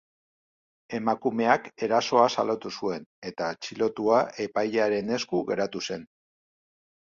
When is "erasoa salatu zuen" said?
1.87-3.05